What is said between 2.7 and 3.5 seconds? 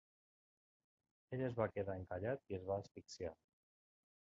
va asfixiar.